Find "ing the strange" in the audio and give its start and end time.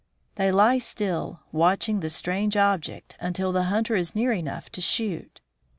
1.87-2.57